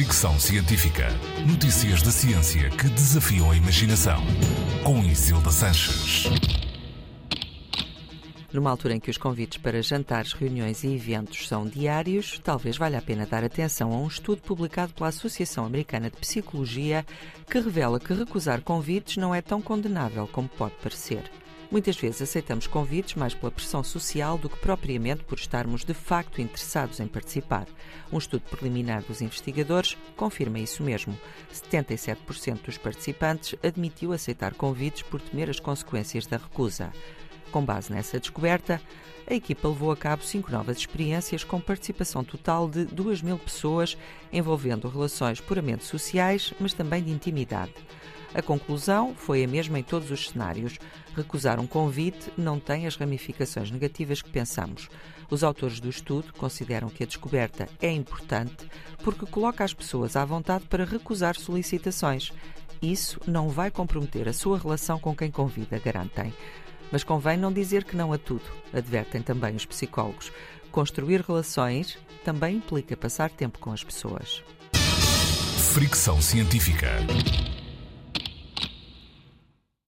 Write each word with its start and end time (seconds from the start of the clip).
Fricção 0.00 0.40
Científica. 0.40 1.08
Notícias 1.46 2.00
da 2.00 2.10
ciência 2.10 2.70
que 2.70 2.88
desafiam 2.88 3.50
a 3.50 3.54
imaginação. 3.54 4.18
Com 4.82 5.04
Isilda 5.04 5.50
Sanches. 5.50 6.24
Numa 8.50 8.70
altura 8.70 8.94
em 8.94 8.98
que 8.98 9.10
os 9.10 9.18
convites 9.18 9.58
para 9.58 9.82
jantares, 9.82 10.32
reuniões 10.32 10.84
e 10.84 10.94
eventos 10.94 11.46
são 11.46 11.66
diários, 11.66 12.40
talvez 12.42 12.78
valha 12.78 12.98
a 12.98 13.02
pena 13.02 13.26
dar 13.26 13.44
atenção 13.44 13.92
a 13.92 13.98
um 13.98 14.06
estudo 14.06 14.40
publicado 14.40 14.94
pela 14.94 15.10
Associação 15.10 15.66
Americana 15.66 16.10
de 16.10 16.16
Psicologia 16.16 17.04
que 17.46 17.60
revela 17.60 18.00
que 18.00 18.14
recusar 18.14 18.62
convites 18.62 19.18
não 19.18 19.34
é 19.34 19.42
tão 19.42 19.60
condenável 19.60 20.26
como 20.26 20.48
pode 20.48 20.76
parecer. 20.76 21.30
Muitas 21.70 21.96
vezes 21.96 22.20
aceitamos 22.20 22.66
convites 22.66 23.14
mais 23.14 23.32
pela 23.32 23.52
pressão 23.52 23.84
social 23.84 24.36
do 24.36 24.48
que 24.48 24.58
propriamente 24.58 25.22
por 25.22 25.38
estarmos 25.38 25.84
de 25.84 25.94
facto 25.94 26.40
interessados 26.40 26.98
em 26.98 27.06
participar. 27.06 27.68
Um 28.12 28.18
estudo 28.18 28.42
preliminar 28.50 29.02
dos 29.02 29.22
investigadores 29.22 29.96
confirma 30.16 30.58
isso 30.58 30.82
mesmo. 30.82 31.16
77% 31.54 32.62
dos 32.64 32.76
participantes 32.76 33.54
admitiu 33.62 34.12
aceitar 34.12 34.54
convites 34.54 35.02
por 35.02 35.20
temer 35.20 35.48
as 35.48 35.60
consequências 35.60 36.26
da 36.26 36.38
recusa. 36.38 36.92
Com 37.52 37.64
base 37.64 37.92
nessa 37.92 38.18
descoberta, 38.18 38.80
a 39.28 39.34
equipa 39.34 39.68
levou 39.68 39.92
a 39.92 39.96
cabo 39.96 40.24
cinco 40.24 40.50
novas 40.50 40.76
experiências 40.76 41.44
com 41.44 41.60
participação 41.60 42.24
total 42.24 42.68
de 42.68 42.84
2 42.84 43.22
mil 43.22 43.38
pessoas, 43.38 43.96
envolvendo 44.32 44.88
relações 44.88 45.40
puramente 45.40 45.84
sociais, 45.84 46.52
mas 46.58 46.72
também 46.72 47.00
de 47.00 47.12
intimidade. 47.12 47.72
A 48.34 48.40
conclusão 48.40 49.14
foi 49.16 49.42
a 49.42 49.48
mesma 49.48 49.78
em 49.78 49.82
todos 49.82 50.10
os 50.10 50.28
cenários. 50.28 50.78
Recusar 51.16 51.58
um 51.58 51.66
convite 51.66 52.32
não 52.36 52.60
tem 52.60 52.86
as 52.86 52.96
ramificações 52.96 53.70
negativas 53.70 54.22
que 54.22 54.30
pensamos. 54.30 54.88
Os 55.28 55.44
autores 55.44 55.80
do 55.80 55.88
estudo 55.88 56.32
consideram 56.34 56.88
que 56.88 57.02
a 57.02 57.06
descoberta 57.06 57.68
é 57.80 57.90
importante 57.90 58.68
porque 59.02 59.26
coloca 59.26 59.64
as 59.64 59.74
pessoas 59.74 60.16
à 60.16 60.24
vontade 60.24 60.64
para 60.66 60.84
recusar 60.84 61.36
solicitações. 61.36 62.32
Isso 62.80 63.20
não 63.26 63.48
vai 63.48 63.70
comprometer 63.70 64.28
a 64.28 64.32
sua 64.32 64.58
relação 64.58 64.98
com 64.98 65.14
quem 65.14 65.30
convida, 65.30 65.78
garantem. 65.78 66.32
Mas 66.90 67.04
convém 67.04 67.36
não 67.36 67.52
dizer 67.52 67.84
que 67.84 67.96
não 67.96 68.12
a 68.12 68.18
tudo, 68.18 68.44
advertem 68.72 69.22
também 69.22 69.54
os 69.54 69.66
psicólogos. 69.66 70.32
Construir 70.72 71.20
relações 71.20 71.98
também 72.24 72.56
implica 72.56 72.96
passar 72.96 73.30
tempo 73.30 73.58
com 73.58 73.72
as 73.72 73.84
pessoas. 73.84 74.42
Fricção 75.72 76.20
Científica. 76.20 76.88